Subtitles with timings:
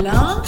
[0.00, 0.42] Alain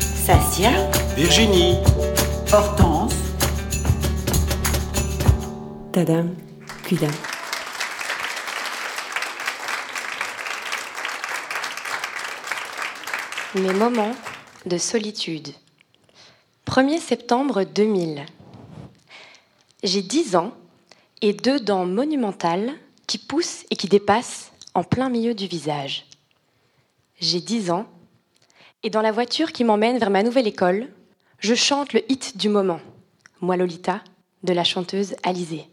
[0.00, 0.72] Sasia
[1.14, 1.76] Virginie.
[2.52, 3.14] Hortense
[5.92, 6.34] Tadam,
[6.82, 7.12] Cuidam.
[13.54, 14.16] Mes moments
[14.66, 15.50] de solitude.
[16.66, 18.26] 1er septembre 2000.
[19.84, 20.52] J'ai 10 ans
[21.20, 22.72] et deux dents monumentales
[23.06, 26.06] qui poussent et qui dépassent en plein milieu du visage.
[27.20, 27.86] J'ai 10 ans
[28.82, 30.88] et dans la voiture qui m'emmène vers ma nouvelle école,
[31.38, 32.80] je chante le hit du moment,
[33.40, 34.00] Moi Lolita,
[34.42, 35.66] de la chanteuse Alizée.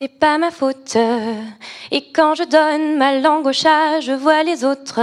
[0.00, 0.96] C'est pas ma faute.
[1.90, 5.00] Et quand je donne ma langue au chat, je vois les autres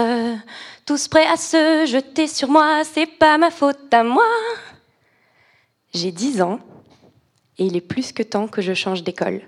[0.86, 2.84] tous prêts à se jeter sur moi.
[2.84, 4.26] C'est pas ma faute à moi.
[5.94, 6.59] J'ai 10 ans
[7.58, 9.41] et il est plus que temps que je change d'école.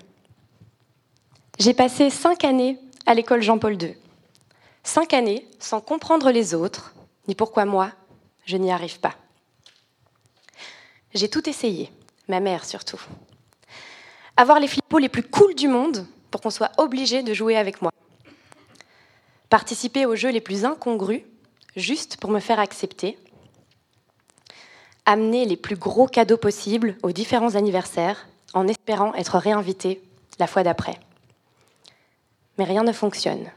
[1.59, 3.95] J'ai passé cinq années à l'école Jean-Paul II.
[4.83, 6.93] Cinq années sans comprendre les autres,
[7.27, 7.91] ni pourquoi moi,
[8.45, 9.15] je n'y arrive pas.
[11.13, 11.91] J'ai tout essayé,
[12.27, 13.01] ma mère surtout.
[14.37, 17.81] Avoir les flippos les plus cools du monde pour qu'on soit obligé de jouer avec
[17.81, 17.91] moi.
[19.49, 21.23] Participer aux jeux les plus incongrus,
[21.75, 23.19] juste pour me faire accepter.
[25.05, 30.01] Amener les plus gros cadeaux possibles aux différents anniversaires en espérant être réinvité
[30.39, 30.97] la fois d'après.
[32.57, 33.49] Mais rien ne fonctionne.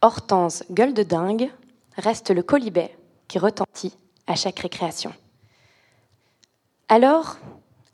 [0.00, 1.50] Hortense, gueule de dingue,
[1.96, 5.12] reste le colibet qui retentit à chaque récréation.
[6.88, 7.36] Alors,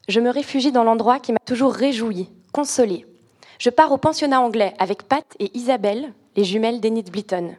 [0.08, 3.06] je me réfugie dans l'endroit qui m'a toujours réjoui, consolée.
[3.58, 7.56] Je pars au pensionnat anglais avec Pat et Isabelle, les jumelles d'Enid Blyton.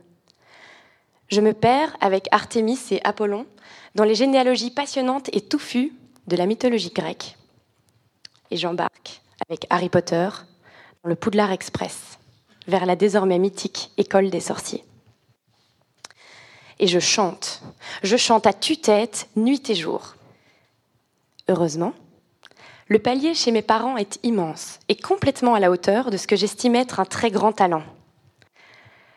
[1.28, 3.46] Je me perds avec Artémis et Apollon
[3.96, 5.94] dans les généalogies passionnantes et touffues
[6.28, 7.38] de la mythologie grecque.
[8.52, 10.30] Et j'embarque avec Harry Potter
[11.04, 12.20] dans le Poudlard Express
[12.68, 14.84] vers la désormais mythique école des sorciers.
[16.80, 17.62] Et je chante,
[18.04, 20.16] je chante à tue-tête, nuit et jour.
[21.48, 21.94] Heureusement,
[22.88, 26.36] le palier chez mes parents est immense et complètement à la hauteur de ce que
[26.36, 27.84] j'estime être un très grand talent.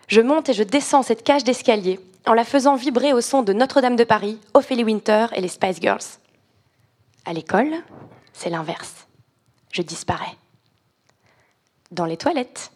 [0.06, 3.53] Je monte et je descends cette cage d'escalier en la faisant vibrer au son de
[3.53, 6.19] Notre-Dame de Paris, Ophélie Winter et les Spice Girls.
[7.25, 7.75] À l'école,
[8.32, 9.06] c'est l'inverse.
[9.70, 10.36] Je disparais.
[11.91, 12.70] Dans les toilettes,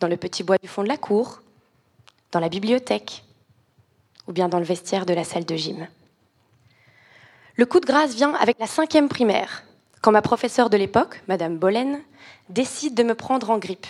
[0.00, 1.40] dans le petit bois du fond de la cour,
[2.32, 3.24] dans la bibliothèque,
[4.26, 5.86] ou bien dans le vestiaire de la salle de gym.
[7.54, 9.64] Le coup de grâce vient avec la cinquième primaire,
[10.02, 12.00] quand ma professeure de l'époque, Madame Bolen,
[12.48, 13.86] décide de me prendre en grippe.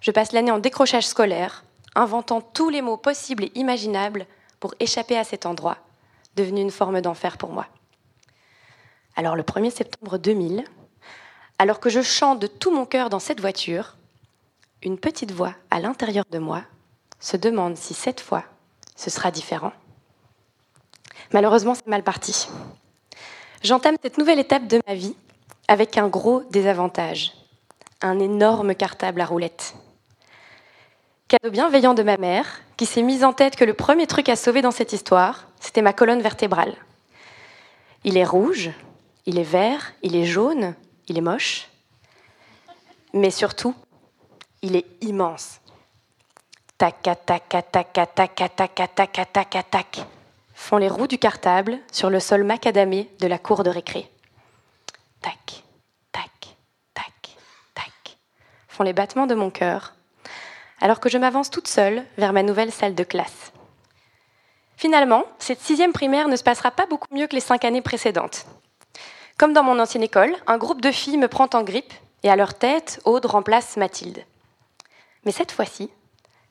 [0.00, 4.26] Je passe l'année en décrochage scolaire, inventant tous les mots possibles et imaginables
[4.60, 5.78] pour échapper à cet endroit,
[6.36, 7.66] devenu une forme d'enfer pour moi.
[9.16, 10.64] Alors le 1er septembre 2000,
[11.58, 13.96] alors que je chante de tout mon cœur dans cette voiture,
[14.84, 16.62] une petite voix à l'intérieur de moi
[17.18, 18.44] se demande si cette fois
[18.96, 19.72] ce sera différent.
[21.32, 22.48] Malheureusement, c'est mal parti.
[23.62, 25.16] J'entame cette nouvelle étape de ma vie
[25.68, 27.32] avec un gros désavantage,
[28.02, 29.74] un énorme cartable à roulettes.
[31.28, 34.36] Cadeau bienveillant de ma mère, qui s'est mise en tête que le premier truc à
[34.36, 36.74] sauver dans cette histoire, c'était ma colonne vertébrale.
[38.04, 38.70] Il est rouge,
[39.24, 40.74] il est vert, il est jaune,
[41.08, 41.70] il est moche,
[43.14, 43.74] mais surtout,
[44.64, 45.60] il est immense.
[46.78, 50.00] Tac, tac, tac, tac, tac, tac, tac, tac, tac, tac,
[50.54, 54.10] font les roues du cartable sur le sol macadamé de la cour de récré.
[55.20, 55.62] Tac,
[56.12, 56.56] tac,
[56.94, 57.36] tac,
[57.74, 58.16] tac,
[58.66, 59.92] font les battements de mon cœur,
[60.80, 63.52] alors que je m'avance toute seule vers ma nouvelle salle de classe.
[64.78, 68.46] Finalement, cette sixième primaire ne se passera pas beaucoup mieux que les cinq années précédentes.
[69.36, 71.92] Comme dans mon ancienne école, un groupe de filles me prend en grippe
[72.22, 74.24] et à leur tête, Aude remplace Mathilde.
[75.24, 75.90] Mais cette fois-ci,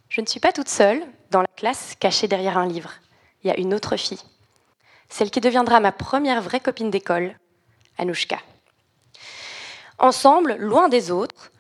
[0.09, 2.91] je ne suis pas toute seule dans la classe cachée derrière un livre.
[3.43, 4.21] Il y a une autre fille,
[5.09, 7.37] celle qui deviendra ma première vraie copine d'école,
[7.97, 8.39] Anouchka.
[9.99, 11.51] Ensemble, loin des autres,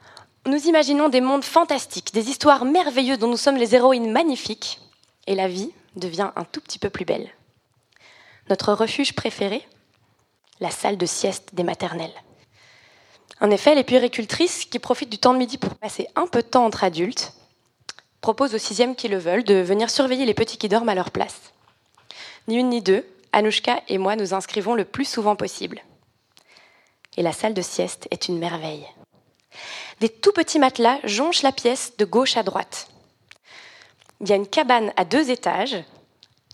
[0.45, 4.79] nous imaginons des mondes fantastiques, des histoires merveilleuses dont nous sommes les héroïnes magnifiques,
[5.27, 7.29] et la vie devient un tout petit peu plus belle.
[8.49, 9.65] Notre refuge préféré
[10.59, 12.13] La salle de sieste des maternelles.
[13.41, 16.47] En effet, les puéricultrices, qui profitent du temps de midi pour passer un peu de
[16.47, 17.33] temps entre adultes,
[18.21, 21.11] proposent aux sixièmes qui le veulent de venir surveiller les petits qui dorment à leur
[21.11, 21.53] place.
[22.47, 25.81] Ni une ni deux, Anouchka et moi nous inscrivons le plus souvent possible.
[27.17, 28.87] Et la salle de sieste est une merveille.
[29.99, 32.87] Des tout petits matelas jonchent la pièce de gauche à droite.
[34.21, 35.83] Il y a une cabane à deux étages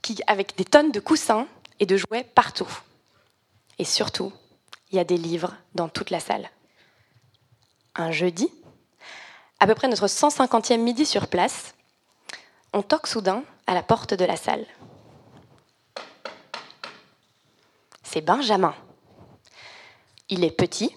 [0.01, 1.47] qui, avec des tonnes de coussins
[1.79, 2.69] et de jouets partout.
[3.77, 4.33] Et surtout,
[4.91, 6.49] il y a des livres dans toute la salle.
[7.95, 8.49] Un jeudi,
[9.59, 11.73] à peu près notre 150e midi sur place,
[12.73, 14.65] on toque soudain à la porte de la salle.
[18.03, 18.73] C'est Benjamin.
[20.29, 20.95] Il est petit,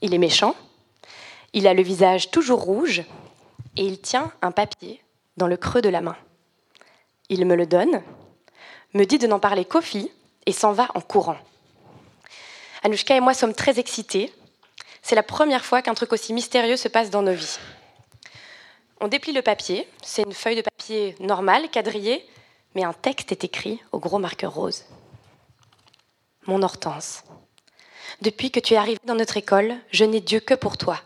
[0.00, 0.54] il est méchant,
[1.52, 3.04] il a le visage toujours rouge
[3.76, 5.02] et il tient un papier
[5.36, 6.16] dans le creux de la main.
[7.28, 8.02] Il me le donne,
[8.92, 10.10] me dit de n'en parler qu'aux filles
[10.46, 11.38] et s'en va en courant.
[12.82, 14.32] Anouchka et moi sommes très excités.
[15.04, 17.58] C'est la première fois qu'un truc aussi mystérieux se passe dans nos vies.
[19.02, 22.26] On déplie le papier, c'est une feuille de papier normale, quadrillée,
[22.74, 24.86] mais un texte est écrit au gros marqueur rose.
[26.46, 27.22] Mon Hortense,
[28.22, 30.98] depuis que tu es arrivée dans notre école, je n'ai Dieu que pour toi.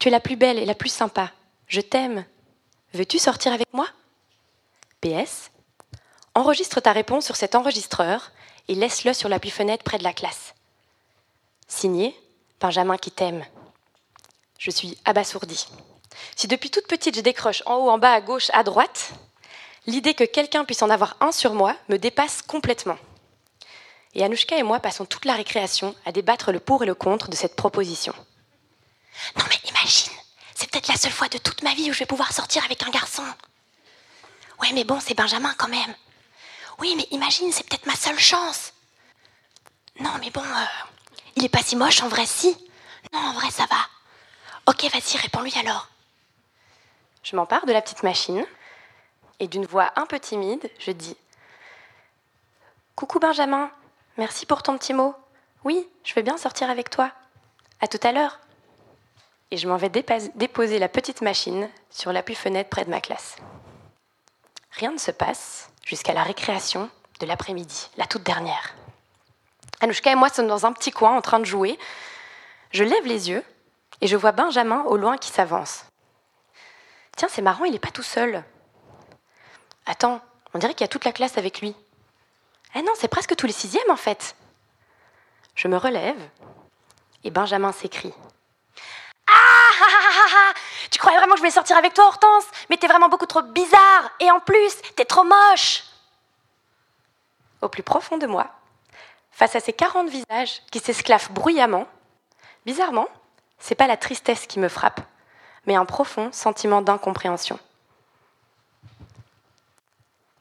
[0.00, 1.30] Tu es la plus belle et la plus sympa.
[1.68, 2.24] Je t'aime.
[2.94, 3.86] Veux-tu sortir avec moi?
[5.00, 5.52] PS.
[6.34, 8.32] Enregistre ta réponse sur cet enregistreur
[8.66, 10.52] et laisse-le sur l'appui-fenêtre près de la classe.
[11.68, 12.16] Signé
[12.60, 13.44] Benjamin qui t'aime.
[14.58, 15.66] Je suis abasourdie.
[16.34, 19.10] Si depuis toute petite je décroche en haut, en bas, à gauche, à droite,
[19.86, 22.98] l'idée que quelqu'un puisse en avoir un sur moi me dépasse complètement.
[24.14, 27.28] Et Anouchka et moi passons toute la récréation à débattre le pour et le contre
[27.28, 28.14] de cette proposition.
[29.36, 30.12] Non mais imagine,
[30.54, 32.82] c'est peut-être la seule fois de toute ma vie où je vais pouvoir sortir avec
[32.82, 33.22] un garçon.
[34.62, 35.94] Ouais mais bon, c'est Benjamin quand même.
[36.78, 38.72] Oui mais imagine, c'est peut-être ma seule chance.
[40.00, 40.64] Non mais bon, euh,
[41.36, 42.56] il est pas si moche en vrai si.
[43.12, 43.76] Non en vrai ça va.
[44.66, 45.88] Ok vas-y, réponds-lui alors.
[47.22, 48.44] Je m'empare de la petite machine
[49.40, 51.16] et d'une voix un peu timide, je dis
[52.94, 53.70] Coucou Benjamin,
[54.18, 55.14] Merci pour ton petit mot.
[55.64, 57.10] Oui, je vais bien sortir avec toi.
[57.80, 58.40] À tout à l'heure.
[59.50, 63.36] Et je m'en vais déposer la petite machine sur l'appui-fenêtre près de ma classe.
[64.72, 66.90] Rien ne se passe jusqu'à la récréation
[67.20, 68.74] de l'après-midi, la toute dernière.
[69.80, 71.78] Anouchka et moi sommes dans un petit coin en train de jouer.
[72.72, 73.44] Je lève les yeux
[74.00, 75.84] et je vois Benjamin au loin qui s'avance.
[77.16, 78.44] Tiens, c'est marrant, il n'est pas tout seul.
[79.86, 80.20] Attends,
[80.54, 81.74] on dirait qu'il y a toute la classe avec lui.
[82.74, 84.36] Eh non, c'est presque tous les sixièmes en fait.
[85.54, 86.20] Je me relève
[87.24, 88.12] et Benjamin s'écrie.
[89.28, 90.54] Ah, ah, ah, ah, ah
[90.90, 92.44] Tu croyais vraiment que je voulais sortir avec toi, Hortense?
[92.70, 95.84] Mais t'es vraiment beaucoup trop bizarre Et en plus, t'es trop moche
[97.62, 98.50] Au plus profond de moi,
[99.36, 101.86] face à ces quarante visages qui s'esclaffent bruyamment,
[102.64, 103.06] bizarrement,
[103.58, 105.02] c'est pas la tristesse qui me frappe,
[105.66, 107.58] mais un profond sentiment d'incompréhension.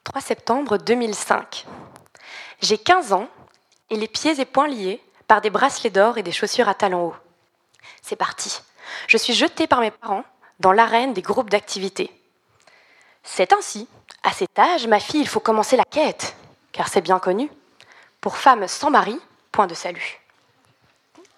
[0.05, 1.65] 3 septembre 2005.
[2.61, 3.27] J'ai 15 ans
[3.89, 7.07] et les pieds et poings liés par des bracelets d'or et des chaussures à talons
[7.07, 7.15] hauts.
[8.01, 8.61] C'est parti.
[9.07, 10.23] Je suis jetée par mes parents
[10.61, 12.17] dans l'arène des groupes d'activité.
[13.23, 13.89] C'est ainsi,
[14.23, 16.37] à cet âge, ma fille, il faut commencer la quête,
[16.71, 17.51] car c'est bien connu.
[18.25, 20.19] Pour femme sans mari, point de salut.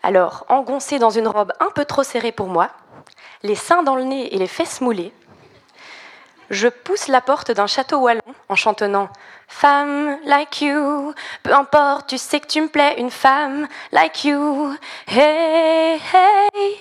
[0.04, 2.70] Alors, engoncée dans une robe un peu trop serrée pour moi,
[3.44, 5.12] les seins dans le nez et les fesses moulées,
[6.50, 9.10] je pousse la porte d'un château wallon en chantonnant
[9.50, 11.14] Femme like you,
[11.44, 14.74] peu importe, tu sais que tu me plais, une femme like you,
[15.08, 16.78] hey, hey.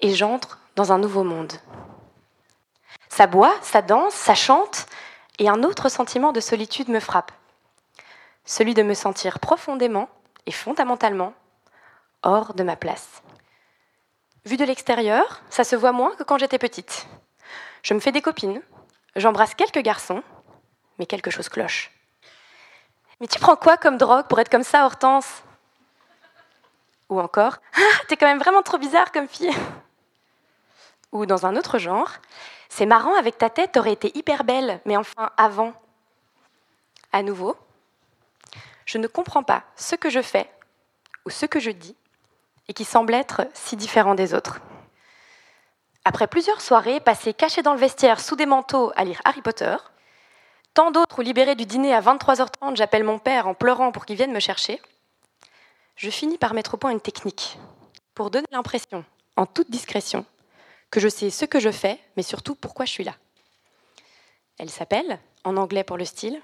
[0.00, 1.52] Et j'entre dans un nouveau monde.
[3.10, 4.86] Ça boit, ça danse, ça chante,
[5.38, 7.30] et un autre sentiment de solitude me frappe.
[8.44, 10.08] Celui de me sentir profondément
[10.46, 11.34] et fondamentalement
[12.22, 13.22] hors de ma place.
[14.44, 17.06] Vu de l'extérieur, ça se voit moins que quand j'étais petite.
[17.82, 18.60] Je me fais des copines,
[19.14, 20.22] j'embrasse quelques garçons,
[20.98, 21.92] mais quelque chose cloche.
[23.20, 25.44] Mais tu prends quoi comme drogue pour être comme ça, Hortense?
[27.08, 29.54] Ou encore, ah, t'es quand même vraiment trop bizarre comme fille.
[31.12, 32.10] Ou dans un autre genre,
[32.68, 35.72] c'est marrant, avec ta tête, t'aurais été hyper belle, mais enfin avant.
[37.12, 37.56] À nouveau,
[38.86, 40.50] je ne comprends pas ce que je fais
[41.24, 41.96] ou ce que je dis
[42.68, 44.60] et qui semble être si différent des autres.
[46.04, 49.76] Après plusieurs soirées passées cachées dans le vestiaire sous des manteaux à lire Harry Potter,
[50.74, 54.16] tant d'autres où libérés du dîner à 23h30, j'appelle mon père en pleurant pour qu'il
[54.16, 54.80] vienne me chercher,
[55.96, 57.58] je finis par mettre au point une technique
[58.14, 59.04] pour donner l'impression,
[59.36, 60.26] en toute discrétion,
[60.90, 63.14] que je sais ce que je fais, mais surtout pourquoi je suis là.
[64.58, 66.40] Elle s'appelle, en anglais pour le style,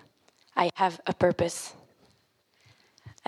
[0.57, 1.78] I have a purpose.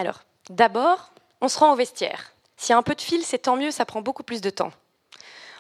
[0.01, 2.33] Alors, d'abord, on se rend au vestiaire.
[2.57, 4.49] S'il y a un peu de fil, c'est tant mieux, ça prend beaucoup plus de
[4.49, 4.73] temps.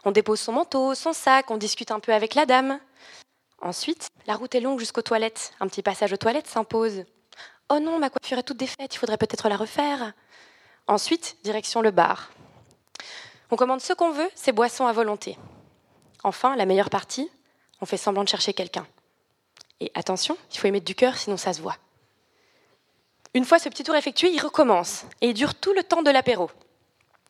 [0.07, 2.81] On dépose son manteau, son sac, on discute un peu avec la dame.
[3.61, 5.53] Ensuite, la route est longue jusqu'aux toilettes.
[5.61, 7.05] Un petit passage aux toilettes s'impose.
[7.69, 10.15] Oh non, ma coiffure est toute défaite, il faudrait peut-être la refaire.
[10.87, 12.31] Ensuite, direction le bar.
[13.51, 15.37] On commande ce qu'on veut, c'est boissons à volonté.
[16.25, 17.31] Enfin, la meilleure partie,
[17.83, 18.87] on fait semblant de chercher quelqu'un.
[19.81, 21.77] Et attention, il faut émettre du cœur, sinon ça se voit.
[23.35, 26.11] Une fois ce petit tour effectué, il recommence et il dure tout le temps de
[26.11, 26.51] l'apéro.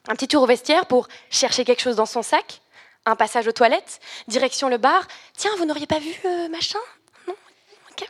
[0.08, 2.62] Un petit tour au vestiaire pour chercher quelque chose dans son sac,
[3.06, 5.06] Un passage aux toilettes, direction le bar.
[5.36, 6.78] Tiens, vous n'auriez pas vu euh, machin?
[7.26, 7.34] Non?
[7.90, 8.08] Ok.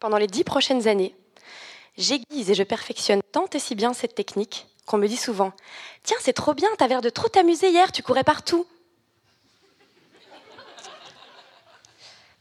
[0.00, 1.14] Pendant les dix prochaines années,
[1.96, 5.52] j'aiguise et je perfectionne tant et si bien cette technique qu'on me dit souvent
[6.02, 8.66] Tiens, c'est trop bien, t'as l'air de trop t'amuser hier, tu courais partout.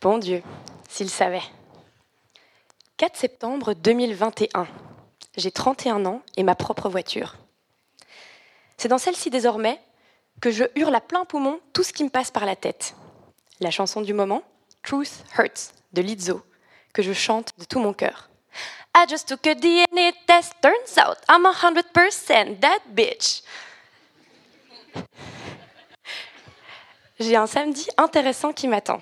[0.01, 0.41] Bon Dieu,
[0.89, 1.43] s'il savait.
[3.01, 4.67] 4 septembre 2021.
[5.35, 7.37] J'ai 31 ans et ma propre voiture.
[8.77, 9.81] C'est dans celle-ci désormais
[10.39, 12.93] que je hurle à plein poumon tout ce qui me passe par la tête.
[13.59, 14.43] La chanson du moment,
[14.83, 16.43] Truth Hurts, de Lizzo,
[16.93, 18.29] que je chante de tout mon cœur.
[18.95, 23.41] I just took a DNA test, turns out I'm a 100% that bitch.
[27.19, 29.01] J'ai un samedi intéressant qui m'attend.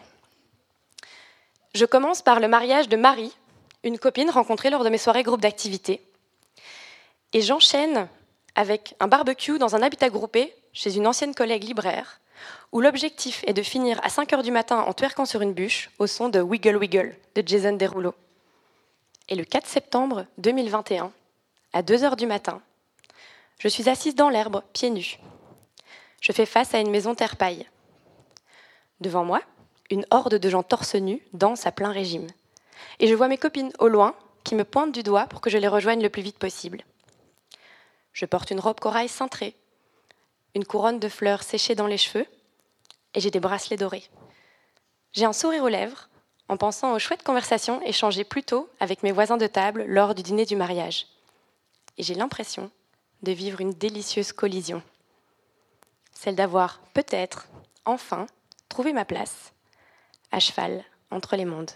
[1.76, 3.36] Je commence par le mariage de Marie,
[3.84, 6.02] une copine rencontrée lors de mes soirées groupe d'activités.
[7.34, 8.08] Et j'enchaîne
[8.56, 12.20] avec un barbecue dans un habitat groupé chez une ancienne collègue libraire,
[12.72, 15.92] où l'objectif est de finir à 5 heures du matin en twerkant sur une bûche
[16.00, 18.14] au son de Wiggle Wiggle de Jason Derulo.
[19.28, 21.12] Et le 4 septembre 2021,
[21.74, 22.62] à 2 heures du matin,
[23.60, 25.20] je suis assise dans l'herbe, pieds nus.
[26.22, 27.68] Je fais face à une maison terre-paille.
[29.02, 29.42] Devant moi,
[29.90, 32.28] une horde de gens torse nus dansent à plein régime.
[33.00, 35.58] Et je vois mes copines au loin qui me pointent du doigt pour que je
[35.58, 36.84] les rejoigne le plus vite possible.
[38.14, 39.56] Je porte une robe corail cintrée,
[40.56, 42.26] une couronne de fleurs séchée dans les cheveux,
[43.14, 44.10] et j'ai des bracelets dorés.
[45.14, 46.10] J'ai un sourire aux lèvres
[46.48, 50.24] en pensant aux chouettes conversations échangées plus tôt avec mes voisins de table lors du
[50.24, 51.08] dîner du mariage.
[51.98, 52.72] Et j'ai l'impression
[53.22, 54.82] de vivre une délicieuse collision.
[56.14, 57.48] Celle d'avoir peut-être,
[57.86, 58.28] enfin,
[58.68, 59.54] trouvé ma place
[60.32, 61.72] à cheval entre les mondes.